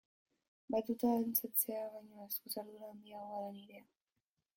[0.75, 3.85] Batuta dantzatzea baino askoz ardura handiagoa da nirea.